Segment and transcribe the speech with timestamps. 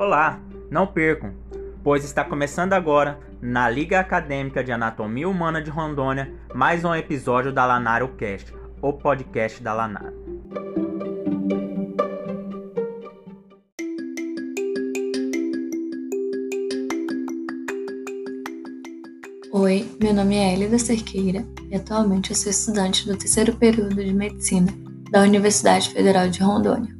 [0.00, 1.34] Olá, não percam,
[1.82, 7.52] pois está começando agora, na Liga Acadêmica de Anatomia Humana de Rondônia, mais um episódio
[7.52, 10.14] da Lanaro Cast, o podcast da Lanaro.
[19.52, 24.14] Oi, meu nome é Elida Cerqueira e atualmente eu sou estudante do terceiro período de
[24.14, 24.72] Medicina
[25.10, 26.97] da Universidade Federal de Rondônia.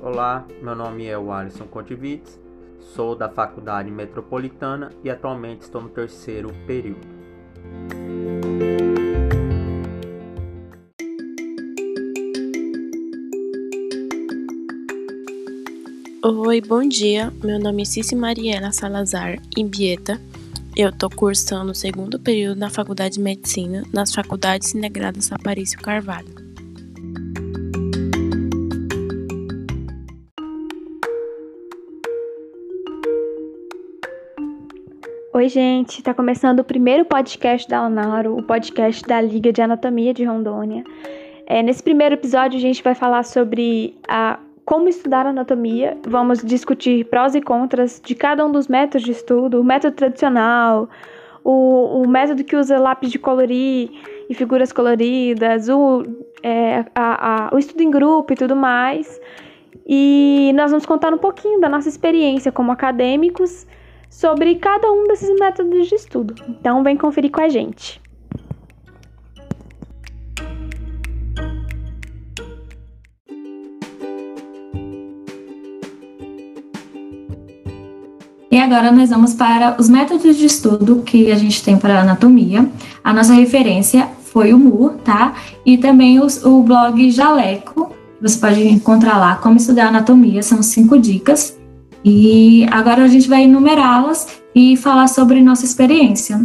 [0.00, 2.38] Olá, meu nome é Alisson Contivitz,
[2.78, 7.00] sou da Faculdade Metropolitana e atualmente estou no terceiro período.
[16.22, 17.32] Oi, bom dia.
[17.42, 20.20] Meu nome é Cici Mariela Salazar Imbieta.
[20.76, 26.37] Eu estou cursando o segundo período na Faculdade de Medicina, nas Faculdades Integradas Aparício Carvalho.
[35.38, 35.98] Oi, gente.
[35.98, 40.82] Está começando o primeiro podcast da Lanaro, o podcast da Liga de Anatomia de Rondônia.
[41.46, 45.96] É, nesse primeiro episódio, a gente vai falar sobre a como estudar anatomia.
[46.08, 50.88] Vamos discutir prós e contras de cada um dos métodos de estudo, o método tradicional,
[51.44, 53.90] o, o método que usa lápis de colorir
[54.28, 56.02] e figuras coloridas, o,
[56.42, 59.20] é, a, a, o estudo em grupo e tudo mais.
[59.86, 63.68] E nós vamos contar um pouquinho da nossa experiência como acadêmicos
[64.08, 66.34] sobre cada um desses métodos de estudo.
[66.48, 68.00] Então, vem conferir com a gente.
[78.50, 82.66] E agora nós vamos para os métodos de estudo que a gente tem para anatomia.
[83.04, 85.34] A nossa referência foi o MUR, tá?
[85.66, 87.94] E também os, o blog Jaleco.
[88.20, 91.57] Você pode encontrar lá como estudar anatomia, são cinco dicas.
[92.04, 96.40] E agora a gente vai enumerá-las e falar sobre nossa experiência.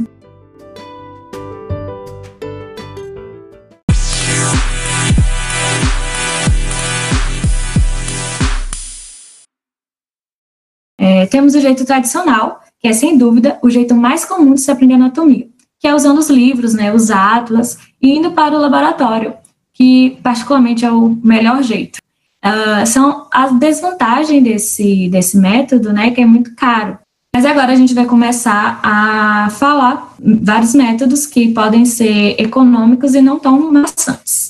[10.99, 14.71] É, temos o jeito tradicional, que é sem dúvida o jeito mais comum de se
[14.71, 15.47] aprender anatomia,
[15.79, 19.33] que é usando os livros, né, os atlas, e indo para o laboratório,
[19.73, 22.02] que particularmente é o melhor jeito.
[22.45, 26.97] Uh, são as desvantagens desse, desse método, né, que é muito caro.
[27.33, 33.21] Mas agora a gente vai começar a falar vários métodos que podem ser econômicos e
[33.21, 34.49] não tão maçantes.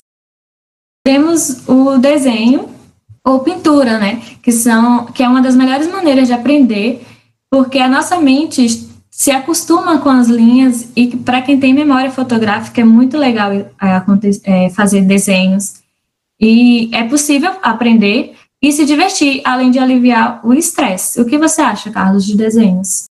[1.05, 2.67] Temos o desenho,
[3.25, 4.21] ou pintura, né?
[4.41, 7.05] Que são que é uma das melhores maneiras de aprender,
[7.49, 12.81] porque a nossa mente se acostuma com as linhas e para quem tem memória fotográfica
[12.81, 13.67] é muito legal é,
[14.43, 15.82] é, fazer desenhos
[16.43, 21.21] e é possível aprender e se divertir, além de aliviar o estresse.
[21.21, 23.05] O que você acha, Carlos, de desenhos?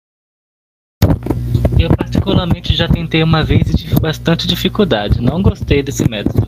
[1.79, 5.23] Eu particularmente já tentei uma vez e tive bastante dificuldade.
[5.23, 6.47] Não gostei desse método.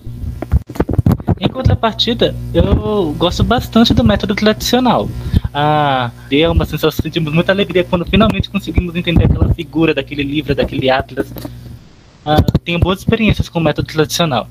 [1.40, 5.08] Em contrapartida, eu gosto bastante do método tradicional.
[5.54, 10.54] Ah, deu uma sensação, sentimos muita alegria quando finalmente conseguimos entender aquela figura daquele livro,
[10.54, 11.32] daquele atlas.
[12.26, 14.46] Ah, tenho boas experiências com o método tradicional.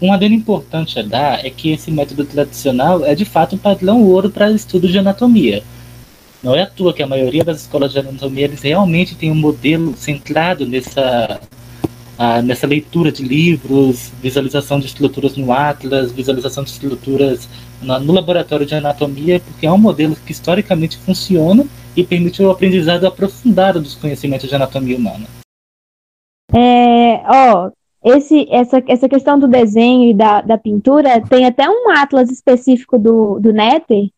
[0.00, 4.02] Um adendo importante a dar é que esse método tradicional é de fato um padrão
[4.02, 5.62] ouro para estudo de anatomia.
[6.42, 9.34] Não é à toa que a maioria das escolas de anatomia eles realmente tem um
[9.34, 11.40] modelo centrado nessa
[12.18, 17.48] ah, nessa leitura de livros, visualização de estruturas no Atlas, visualização de estruturas
[17.82, 23.06] no, laboratório de anatomia, porque é um modelo que historicamente funciona e permite o aprendizado
[23.06, 25.26] aprofundado dos conhecimentos de anatomia humana.
[26.54, 27.70] É, ó,
[28.06, 32.96] esse, essa, essa questão do desenho e da, da pintura, tem até um atlas específico
[32.96, 34.08] do, do Netter,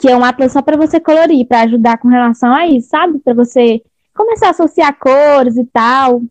[0.00, 3.18] que é um atlas só para você colorir, para ajudar com relação a isso, sabe?
[3.18, 3.82] Para você
[4.14, 6.22] começar a associar cores e tal.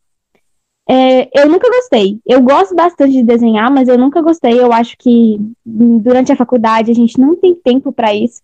[0.90, 2.20] É, eu nunca gostei.
[2.26, 4.60] Eu gosto bastante de desenhar, mas eu nunca gostei.
[4.60, 8.42] Eu acho que durante a faculdade a gente não tem tempo para isso.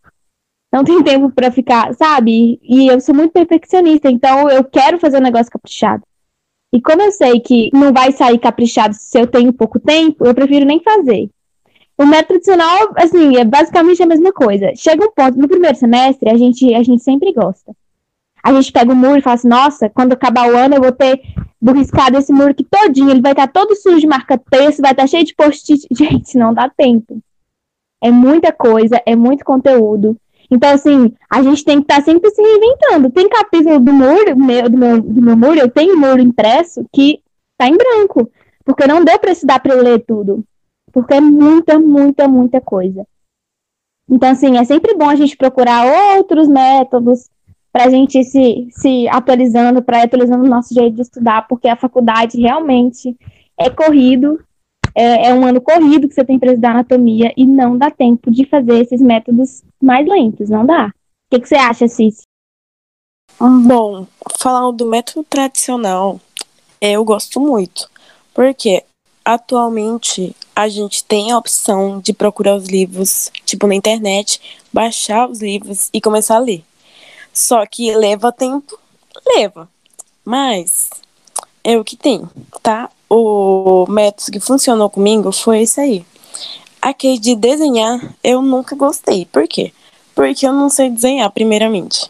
[0.72, 2.60] Não tem tempo para ficar, sabe?
[2.62, 6.04] E eu sou muito perfeccionista, então eu quero fazer um negócio caprichado.
[6.71, 10.36] E como eu sei que não vai sair caprichado se eu tenho pouco tempo, eu
[10.36, 11.30] prefiro nem fazer.
[11.98, 14.71] O método tradicional, assim, é basicamente a mesma coisa.
[14.75, 17.75] Chega um ponto, no primeiro semestre, a gente, a gente sempre gosta.
[18.42, 20.94] A gente pega o muro e fala assim, nossa, quando acabar o ano eu vou
[20.94, 21.21] ter
[21.75, 25.25] riscado esse muro aqui todinho, ele vai estar todo sujo de marca-texto, vai estar cheio
[25.25, 25.86] de post-it.
[25.92, 27.22] Gente, não dá tempo.
[28.01, 30.15] É muita coisa, é muito conteúdo.
[30.51, 33.12] Então, assim, a gente tem que estar sempre se reinventando.
[33.12, 37.22] Tem capítulo do muro, meu, do, meu, do meu muro, eu tenho muro impresso, que
[37.57, 38.31] tá em branco,
[38.66, 40.44] porque não deu para estudar para eu ler tudo,
[40.92, 43.06] porque é muita, muita, muita coisa.
[44.10, 47.30] Então, assim, é sempre bom a gente procurar outros métodos
[47.72, 51.75] para a gente se, se atualizando, para atualizando o nosso jeito de estudar, porque a
[51.75, 53.16] faculdade realmente
[53.56, 54.40] é corrido,
[55.00, 58.30] é, é um ano corrido que você tem para estudar anatomia e não dá tempo
[58.30, 60.88] de fazer esses métodos mais lentos, não dá.
[60.88, 60.92] O
[61.31, 62.24] que, que você acha, Cici?
[63.40, 64.06] Bom,
[64.38, 66.19] falando do método tradicional,
[66.81, 67.90] eu gosto muito,
[68.34, 68.84] porque
[69.24, 74.42] atualmente a gente tem a opção de procurar os livros, tipo na internet,
[74.74, 76.62] baixar os livros e começar a ler.
[77.31, 78.78] Só que leva tempo,
[79.38, 79.69] leva.
[80.25, 80.90] Mas
[81.63, 82.27] é o que tem,
[82.61, 82.89] tá?
[83.09, 86.06] O método que funcionou comigo foi esse aí.
[86.81, 89.25] Aquele de desenhar, eu nunca gostei.
[89.25, 89.73] Por quê?
[90.15, 92.09] Porque eu não sei desenhar, primeiramente.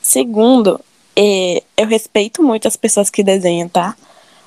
[0.00, 0.80] Segundo,
[1.16, 3.96] é, eu respeito muito as pessoas que desenham, tá?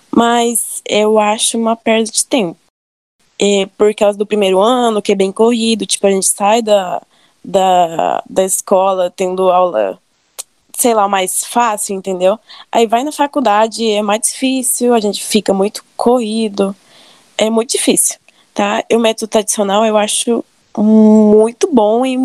[0.10, 2.58] Mas eu acho uma perda de tempo.
[3.40, 7.02] É, por causa do primeiro ano, que é bem corrido, tipo, a gente sai da,
[7.44, 10.00] da, da escola tendo aula,
[10.78, 12.40] sei lá, mais fácil, entendeu?
[12.72, 16.76] Aí vai na faculdade, é mais difícil, a gente fica muito corrido,
[17.38, 18.20] é muito difícil,
[18.54, 18.84] tá?
[18.90, 20.44] E o método tradicional eu acho
[20.78, 22.16] muito bom e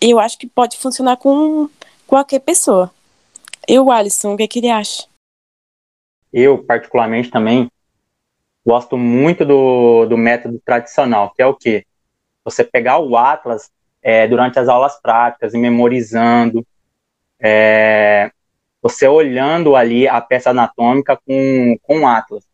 [0.00, 1.68] eu acho que pode funcionar com
[2.06, 2.90] qualquer pessoa.
[3.66, 5.06] Eu, Alisson, o que, é que ele acha?
[6.32, 7.68] Eu, particularmente, também
[8.64, 11.84] gosto muito do, do método tradicional, que é o quê?
[12.44, 13.70] Você pegar o Atlas
[14.02, 16.64] é, durante as aulas práticas e memorizando,
[17.40, 18.30] é,
[18.80, 22.44] você olhando ali a peça anatômica com, com Atlas.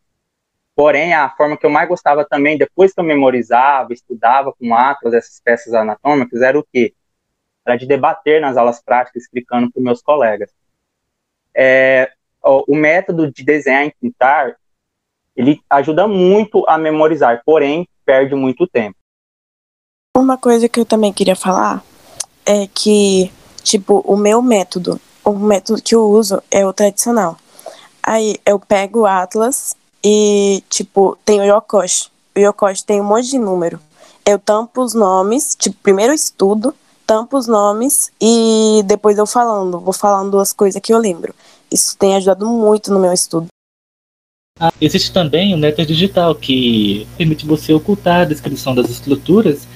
[0.75, 5.15] Porém, a forma que eu mais gostava também, depois que eu memorizava, estudava com Atlas
[5.15, 6.95] essas peças anatômicas, era o quê?
[7.65, 10.51] Era de debater nas aulas práticas, explicando para meus colegas.
[11.55, 12.11] É,
[12.43, 14.57] o, o método de desenhar e pintar,
[15.37, 18.97] ele ajuda muito a memorizar, porém, perde muito tempo.
[20.17, 21.83] Uma coisa que eu também queria falar
[22.45, 23.31] é que,
[23.63, 27.37] tipo, o meu método, o método que eu uso é o tradicional.
[28.03, 32.09] Aí eu pego o Atlas e, tipo, tem o Yokoshi.
[32.37, 33.81] O Yokoshi tem um monte de número.
[34.25, 36.75] Eu tampo os nomes, tipo, primeiro eu estudo,
[37.07, 41.35] tampo os nomes e depois eu falando, vou falando as coisas que eu lembro.
[41.71, 43.47] Isso tem ajudado muito no meu estudo.
[44.61, 49.67] Ah, existe também o Netter Digital, que permite você ocultar a descrição das estruturas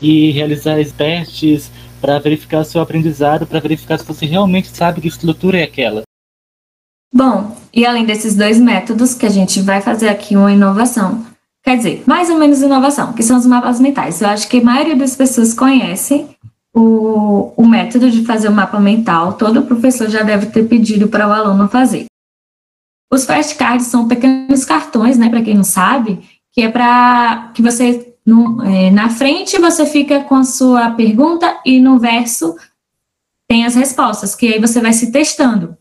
[0.00, 1.70] e realizar testes
[2.00, 6.02] para verificar o seu aprendizado, para verificar se você realmente sabe que estrutura é aquela.
[7.14, 11.24] Bom, e além desses dois métodos, que a gente vai fazer aqui uma inovação.
[11.64, 14.20] Quer dizer, mais ou menos inovação, que são os mapas mentais.
[14.20, 16.26] Eu acho que a maioria das pessoas conhece
[16.74, 19.32] o, o método de fazer o mapa mental.
[19.32, 22.06] Todo professor já deve ter pedido para o aluno fazer.
[23.12, 26.20] Os flashcards são pequenos cartões, né, para quem não sabe,
[26.52, 31.60] que é para que você no, é, na frente você fica com a sua pergunta
[31.64, 32.56] e no verso
[33.48, 35.76] tem as respostas, que aí você vai se testando.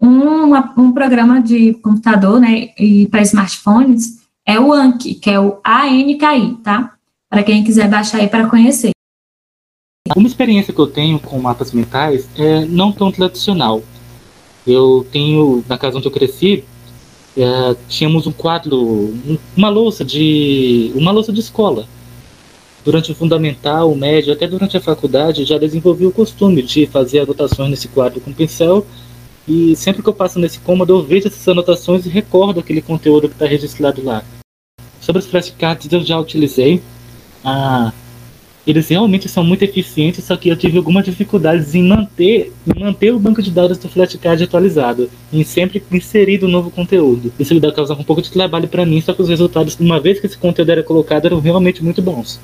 [0.00, 5.60] Um, um programa de computador, né, e para smartphones é o Anki, que é o
[5.64, 6.94] ANKI, tá?
[7.30, 8.90] Para quem quiser baixar aí para conhecer.
[10.14, 13.82] Uma experiência que eu tenho com mapas mentais é não tão tradicional.
[14.66, 16.64] Eu tenho, na casa onde eu cresci,
[17.36, 19.14] é, tínhamos um quadro,
[19.56, 21.86] uma louça de uma louça de escola.
[22.84, 27.20] Durante o fundamental, o médio, até durante a faculdade, já desenvolvi o costume de fazer
[27.20, 28.86] anotações nesse quadro com pincel.
[29.48, 33.28] E sempre que eu passo nesse cômodo, eu vejo essas anotações e recordo aquele conteúdo
[33.28, 34.22] que está registrado lá.
[35.00, 36.82] Sobre os flashcards, eu já utilizei.
[37.42, 37.92] Ah,
[38.66, 43.12] eles realmente são muito eficientes, só que eu tive algumas dificuldades em manter, em manter
[43.12, 47.32] o banco de dados do flashcard atualizado, em sempre inserir o novo conteúdo.
[47.38, 50.00] Isso me dá causar um pouco de trabalho para mim, só que os resultados, uma
[50.00, 52.40] vez que esse conteúdo era colocado, eram realmente muito bons.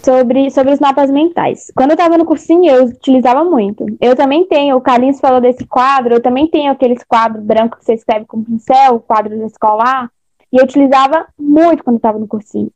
[0.00, 1.70] Sobre, sobre os mapas mentais.
[1.76, 3.86] Quando eu estava no cursinho, eu utilizava muito.
[4.00, 7.84] Eu também tenho, o Carlinhos falou desse quadro, eu também tenho aqueles quadros brancos que
[7.84, 10.10] você escreve com pincel, quadros escolar,
[10.52, 12.70] e eu utilizava muito quando estava no cursinho.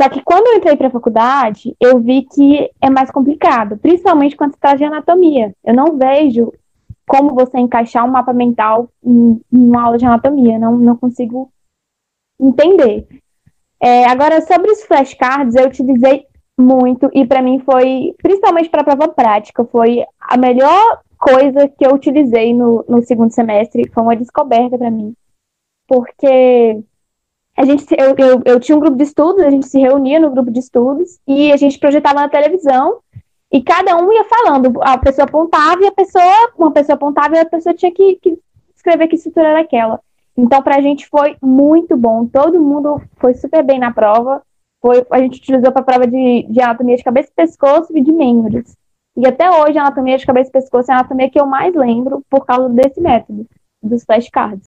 [0.00, 4.34] Só que quando eu entrei para a faculdade, eu vi que é mais complicado, principalmente
[4.34, 5.54] quando se trata de anatomia.
[5.62, 6.52] Eu não vejo
[7.06, 11.52] como você encaixar um mapa mental em, em uma aula de anatomia, não, não consigo
[12.40, 13.06] entender.
[13.78, 16.24] É, agora, sobre os flashcards, eu utilizei
[16.58, 21.84] muito e para mim foi, principalmente para a prova prática, foi a melhor coisa que
[21.84, 25.14] eu utilizei no, no segundo semestre, foi uma descoberta para mim,
[25.86, 26.82] porque
[27.60, 30.30] a gente, eu, eu, eu tinha um grupo de estudos, a gente se reunia no
[30.30, 33.00] grupo de estudos e a gente projetava na televisão
[33.52, 37.38] e cada um ia falando, a pessoa apontava e a pessoa, uma pessoa apontava e
[37.38, 38.38] a pessoa tinha que, que
[38.74, 40.00] escrever que estrutura era aquela.
[40.34, 42.24] Então, para a gente foi muito bom.
[42.24, 44.40] Todo mundo foi super bem na prova.
[44.80, 48.00] Foi, a gente utilizou para a prova de, de anatomia de cabeça e pescoço e
[48.00, 48.74] de membros.
[49.18, 51.74] E até hoje, a anatomia de cabeça e pescoço é a anatomia que eu mais
[51.74, 53.44] lembro por causa desse método,
[53.82, 54.69] dos flashcards.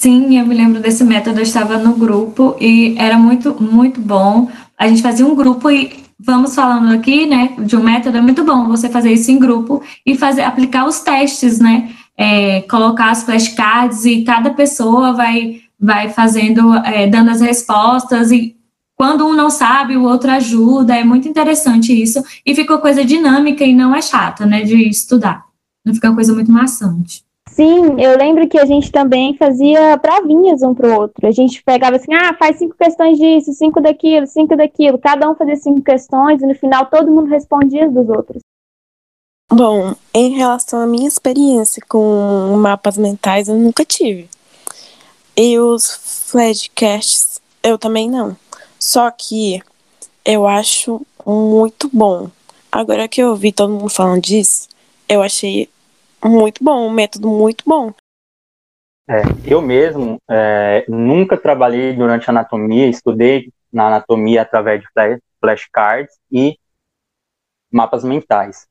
[0.00, 4.48] Sim, eu me lembro desse método, eu estava no grupo e era muito, muito bom.
[4.78, 8.44] A gente fazia um grupo e vamos falando aqui, né, de um método, é muito
[8.44, 13.24] bom você fazer isso em grupo e fazer, aplicar os testes, né, é, colocar as
[13.24, 18.56] flashcards e cada pessoa vai, vai fazendo, é, dando as respostas e
[18.94, 23.04] quando um não sabe, o outro ajuda, é muito interessante isso, e fica uma coisa
[23.04, 25.44] dinâmica e não é chata, né, de estudar,
[25.84, 27.26] não fica uma coisa muito maçante.
[27.58, 31.26] Sim, eu lembro que a gente também fazia pravinhas um pro outro.
[31.26, 34.96] A gente pegava assim, ah, faz cinco questões disso, cinco daquilo, cinco daquilo.
[34.96, 38.40] Cada um fazia cinco questões e no final todo mundo respondia dos outros.
[39.50, 44.28] Bom, em relação à minha experiência com mapas mentais, eu nunca tive.
[45.36, 48.36] E os flashcasts, eu também não.
[48.78, 49.60] Só que
[50.24, 52.30] eu acho muito bom.
[52.70, 54.68] Agora que eu ouvi todo mundo falando disso,
[55.08, 55.68] eu achei
[56.24, 57.92] muito bom, um método muito bom.
[59.08, 64.88] É, eu mesmo é, nunca trabalhei durante anatomia, estudei na anatomia através de
[65.40, 66.58] flashcards e
[67.70, 68.66] mapas mentais.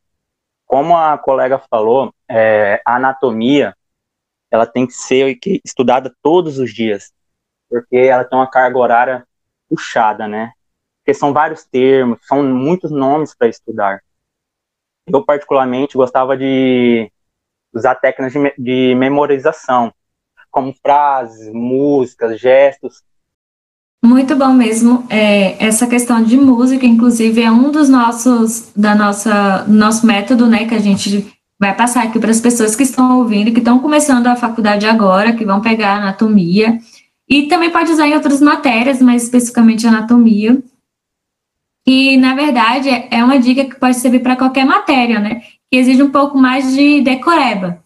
[0.66, 3.76] Como a colega falou, é, a anatomia
[4.52, 7.12] ela tem que ser estudada todos os dias,
[7.70, 9.28] porque ela tem uma carga horária
[9.70, 10.52] puxada, né?
[11.00, 14.02] Porque são vários termos, são muitos nomes para estudar.
[15.06, 17.12] Eu, particularmente, gostava de
[17.78, 19.94] usar técnicas de, de memorização,
[20.52, 23.02] como frases, músicas, gestos.
[24.04, 25.06] Muito bom mesmo.
[25.10, 30.66] É, essa questão de música, inclusive, é um dos nossos, da nossa, nosso método, né,
[30.66, 34.28] que a gente vai passar aqui para as pessoas que estão ouvindo, que estão começando
[34.28, 36.80] a faculdade agora, que vão pegar anatomia,
[37.28, 40.62] e também pode usar em outras matérias, mas especificamente anatomia.
[41.86, 45.42] E, na verdade, é uma dica que pode servir para qualquer matéria, né?
[45.72, 47.82] Que exige um pouco mais de decoreba.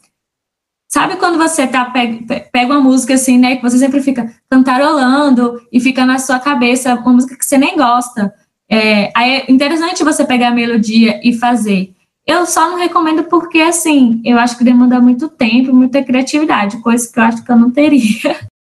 [0.91, 5.61] Sabe quando você tá pega, pega uma música assim, né, que você sempre fica cantarolando
[5.71, 8.33] e fica na sua cabeça uma música que você nem gosta.
[8.69, 11.93] É, é interessante você pegar a melodia e fazer.
[12.27, 17.11] Eu só não recomendo porque, assim, eu acho que demanda muito tempo, muita criatividade, coisa
[17.11, 18.39] que eu acho que eu não teria.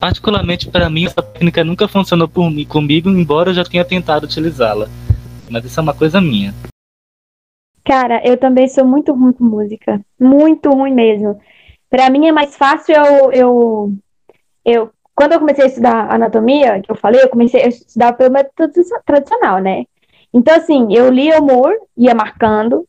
[0.00, 4.24] Particularmente para mim, essa técnica nunca funcionou por mim, comigo, embora eu já tenha tentado
[4.24, 4.88] utilizá-la.
[5.48, 6.54] Mas isso é uma coisa minha.
[7.86, 10.00] Cara, eu também sou muito ruim com música.
[10.18, 11.40] Muito ruim mesmo.
[11.88, 13.92] Para mim é mais fácil eu, eu,
[14.64, 14.90] eu.
[15.14, 18.72] Quando eu comecei a estudar anatomia, que eu falei, eu comecei a estudar pelo método
[19.06, 19.84] tradicional, né?
[20.34, 22.84] Então, assim, eu lia o Moore, ia marcando,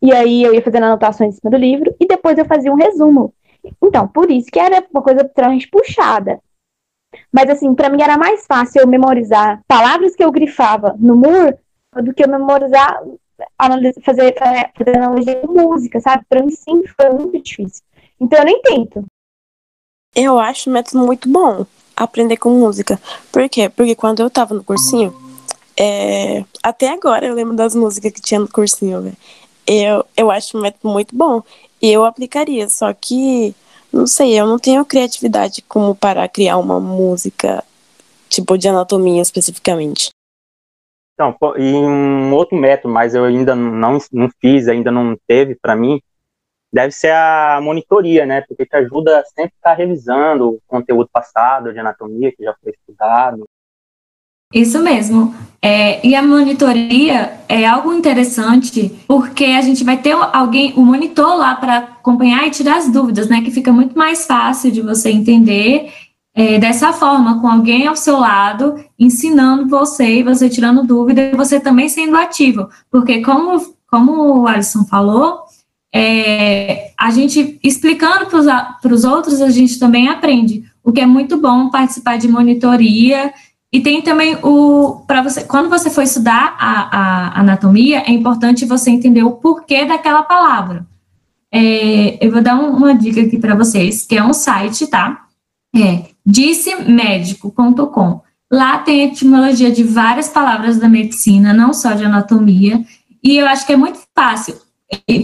[0.00, 2.76] e aí eu ia fazendo anotações em cima do livro, e depois eu fazia um
[2.76, 3.34] resumo.
[3.82, 6.40] Então, por isso que era uma coisa extremamente puxada.
[7.30, 11.56] Mas, assim, para mim era mais fácil eu memorizar palavras que eu grifava no Moore
[12.00, 13.02] do que eu memorizar
[14.04, 14.34] fazer,
[14.76, 16.24] fazer analogia com música, sabe?
[16.28, 17.82] Pra mim sempre foi muito difícil.
[18.20, 19.04] Então eu nem tento.
[20.14, 21.64] Eu acho o método muito bom
[21.96, 23.00] aprender com música.
[23.30, 23.68] Por quê?
[23.68, 25.14] Porque quando eu tava no cursinho,
[25.76, 26.44] é...
[26.62, 29.16] até agora eu lembro das músicas que tinha no cursinho, velho.
[29.66, 31.42] Eu, eu acho o método muito bom.
[31.80, 33.54] E eu aplicaria, só que,
[33.92, 37.64] não sei, eu não tenho criatividade como para criar uma música,
[38.28, 40.10] tipo, de anatomia especificamente.
[41.14, 45.76] Então, e um outro método, mas eu ainda não, não fiz, ainda não teve para
[45.76, 46.00] mim,
[46.72, 48.40] deve ser a monitoria, né?
[48.48, 52.72] Porque te ajuda a sempre estar revisando o conteúdo passado de anatomia que já foi
[52.72, 53.44] estudado.
[54.52, 55.34] Isso mesmo.
[55.62, 61.36] É, e a monitoria é algo interessante porque a gente vai ter alguém, o monitor
[61.36, 63.42] lá para acompanhar e tirar as dúvidas, né?
[63.42, 65.90] Que fica muito mais fácil de você entender
[66.34, 71.36] é, dessa forma, com alguém ao seu lado, ensinando você e você tirando dúvida, e
[71.36, 72.68] você também sendo ativo.
[72.90, 75.42] Porque, como, como o Alisson falou,
[75.94, 80.64] é, a gente explicando para os outros, a gente também aprende.
[80.82, 83.32] O que é muito bom participar de monitoria.
[83.70, 85.04] E tem também o.
[85.06, 89.84] para você Quando você for estudar a, a anatomia, é importante você entender o porquê
[89.84, 90.86] daquela palavra.
[91.52, 95.26] É, eu vou dar um, uma dica aqui para vocês, que é um site, tá?
[95.76, 98.20] É dissemédico.com.
[98.50, 102.84] Lá tem etimologia de várias palavras da medicina, não só de anatomia,
[103.22, 104.56] e eu acho que é muito fácil.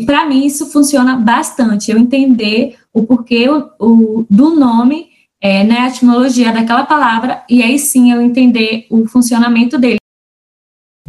[0.07, 5.09] Para mim, isso funciona bastante, eu entender o porquê o, o do nome,
[5.41, 9.99] é, né, a etimologia daquela palavra, e aí sim eu entender o funcionamento dele.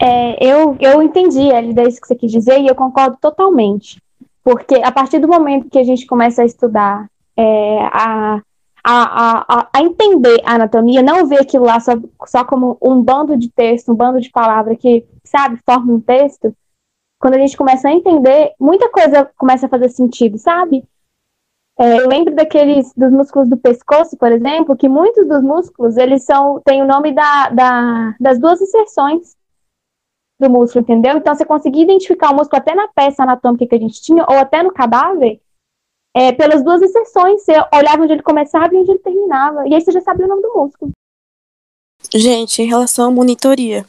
[0.02, 4.02] É, eu, eu entendi, Elida, isso que você quis dizer, e eu concordo totalmente.
[4.44, 8.42] Porque a partir do momento que a gente começa a estudar é, a,
[8.84, 11.94] a, a, a, entender a anatomia, não ver aquilo lá só,
[12.26, 16.56] só como um bando de texto, um bando de palavras que, sabe, forma um texto,
[17.20, 20.84] quando a gente começa a entender, muita coisa começa a fazer sentido, sabe?
[21.78, 26.24] É, eu lembro daqueles dos músculos do pescoço, por exemplo, que muitos dos músculos eles
[26.24, 29.38] são têm o nome da, da, das duas inserções
[30.40, 31.18] do músculo, entendeu?
[31.18, 34.38] Então você conseguia identificar o músculo até na peça anatômica que a gente tinha, ou
[34.38, 35.42] até no cadáver,
[36.16, 37.44] é, pelas duas inserções.
[37.44, 39.68] Você olhava onde ele começava e onde ele terminava.
[39.68, 40.92] E aí você já sabia o nome do músculo.
[42.14, 43.86] Gente, em relação à monitoria,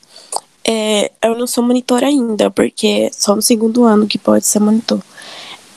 [0.65, 4.61] é, eu não sou monitor ainda, porque é só no segundo ano que pode ser
[4.61, 5.01] monitor.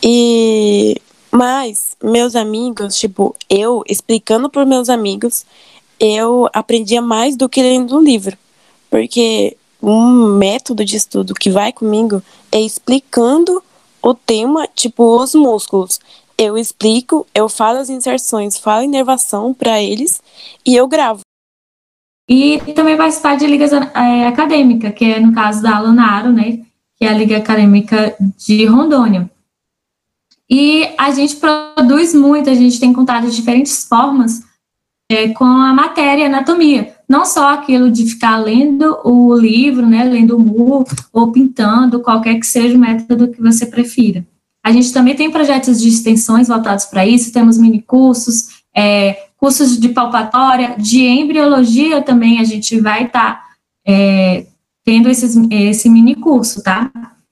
[0.01, 1.00] E
[1.31, 5.45] mas meus amigos, tipo, eu explicando para meus amigos,
[6.00, 8.38] eu aprendia mais do que lendo um livro.
[8.88, 12.21] Porque um método de estudo que vai comigo
[12.51, 13.63] é explicando
[14.00, 16.00] o tema, tipo, os músculos.
[16.37, 20.21] Eu explico, eu falo as inserções, falo inervação para eles
[20.65, 21.21] e eu gravo.
[22.27, 26.61] E também participar de ligas é, acadêmica, que é no caso da Alunaro, né,
[26.95, 29.29] que é a Liga Acadêmica de Rondônia.
[30.49, 34.43] E a gente produz muito, a gente tem encontrado diferentes formas
[35.09, 36.95] é, com a matéria anatomia.
[37.07, 42.39] Não só aquilo de ficar lendo o livro, né, lendo o mu, ou pintando, qualquer
[42.39, 44.25] que seja o método que você prefira.
[44.63, 49.77] A gente também tem projetos de extensões voltados para isso, temos mini cursos, é, cursos
[49.77, 53.43] de palpatória, de embriologia também a gente vai estar tá,
[53.86, 54.46] é,
[54.86, 56.89] tendo esses, esse mini curso, tá?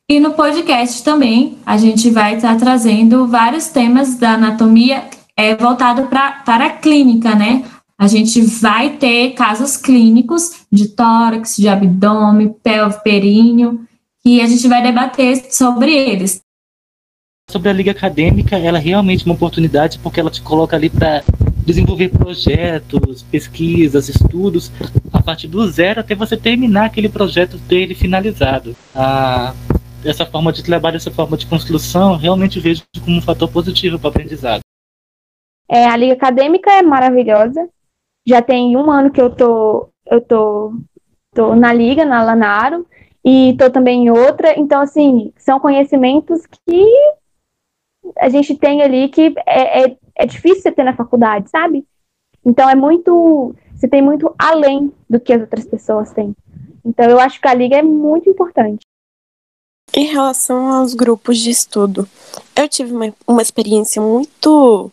[0.09, 5.05] E no podcast também a gente vai estar tá trazendo vários temas da anatomia
[5.37, 7.63] é, voltado pra, para a clínica, né?
[7.97, 13.79] A gente vai ter casos clínicos de tórax, de abdômen, pelve, períneo,
[14.25, 16.41] e a gente vai debater sobre eles
[17.51, 21.23] sobre a liga acadêmica, ela é realmente uma oportunidade porque ela te coloca ali para
[21.65, 24.71] desenvolver projetos, pesquisas, estudos,
[25.11, 28.75] a partir do zero até você terminar aquele projeto, ter ele finalizado.
[28.95, 29.53] Ah,
[30.03, 34.07] essa forma de trabalho, essa forma de construção, realmente vejo como um fator positivo para
[34.07, 34.61] o aprendizado.
[35.69, 37.69] É, a liga acadêmica é maravilhosa.
[38.27, 40.73] Já tem um ano que eu tô, eu tô,
[41.33, 42.85] tô na liga, na Lanaro,
[43.23, 44.59] e tô também em outra.
[44.59, 46.85] Então, assim, são conhecimentos que
[48.17, 51.85] a gente tem ali que é, é, é difícil você ter na faculdade, sabe?
[52.45, 53.55] Então é muito.
[53.75, 56.35] Você tem muito além do que as outras pessoas têm.
[56.85, 58.85] Então eu acho que a liga é muito importante.
[59.93, 62.07] Em relação aos grupos de estudo,
[62.55, 64.91] eu tive uma, uma experiência muito.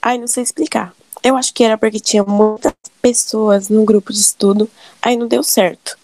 [0.00, 0.94] Ai, não sei explicar.
[1.22, 4.70] Eu acho que era porque tinha muitas pessoas no grupo de estudo,
[5.02, 5.98] aí não deu certo.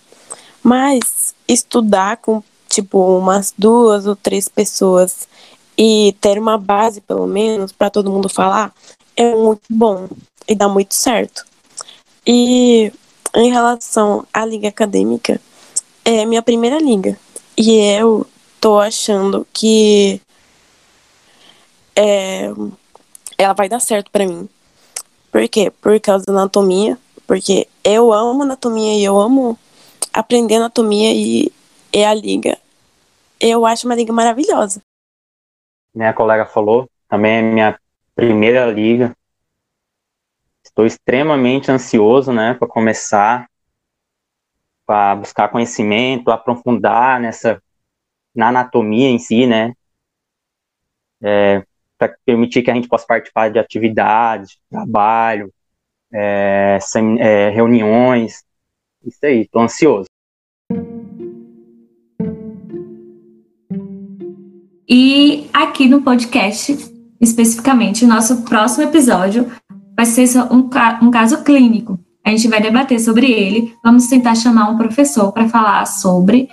[0.62, 5.28] Mas estudar com, tipo, umas duas ou três pessoas
[5.84, 8.72] e ter uma base, pelo menos, para todo mundo falar,
[9.16, 10.08] é muito bom
[10.46, 11.44] e dá muito certo.
[12.24, 12.92] E
[13.34, 15.40] em relação à liga acadêmica,
[16.04, 17.18] é minha primeira liga.
[17.56, 18.24] E eu
[18.60, 20.20] tô achando que
[21.96, 22.52] é,
[23.36, 24.48] ela vai dar certo para mim.
[25.32, 25.72] Por quê?
[25.80, 26.96] Por causa da anatomia.
[27.26, 29.58] Porque eu amo anatomia e eu amo
[30.12, 31.50] aprender anatomia e
[31.92, 32.56] é a liga.
[33.40, 34.80] Eu acho uma liga maravilhosa
[35.94, 37.80] minha colega falou, também é minha
[38.14, 39.14] primeira liga.
[40.64, 43.48] Estou extremamente ansioso, né, para começar,
[44.86, 47.62] para buscar conhecimento, aprofundar nessa
[48.34, 49.74] na anatomia em si, né,
[51.22, 51.62] é,
[51.98, 55.52] para permitir que a gente possa participar de atividades, de trabalho,
[56.12, 58.44] é, sem, é, reuniões,
[59.04, 60.06] isso aí, estou ansioso.
[64.94, 66.76] E aqui no podcast,
[67.18, 69.50] especificamente, o nosso próximo episódio
[69.96, 70.68] vai ser um,
[71.00, 71.98] um caso clínico.
[72.22, 73.72] A gente vai debater sobre ele.
[73.82, 76.46] Vamos tentar chamar um professor para falar sobre,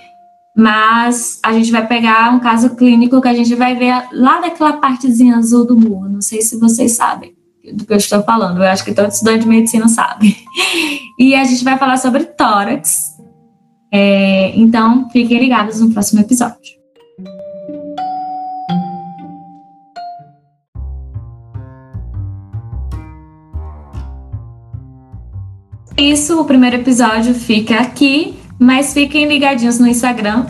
[0.56, 4.78] mas a gente vai pegar um caso clínico que a gente vai ver lá daquela
[4.78, 6.08] partezinha azul do muro.
[6.08, 7.34] Não sei se vocês sabem
[7.74, 8.56] do que eu estou falando.
[8.56, 10.34] Eu acho que todo estudante de medicina sabe.
[11.18, 13.10] E a gente vai falar sobre tórax.
[13.92, 16.79] É, então, fiquem ligados no próximo episódio.
[26.00, 30.46] Isso, o primeiro episódio fica aqui, mas fiquem ligadinhos no Instagram,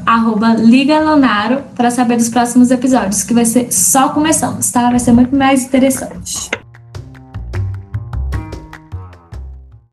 [0.58, 4.90] Ligalonaro, para saber dos próximos episódios, que vai ser só começamos, tá?
[4.90, 6.50] Vai ser muito mais interessante.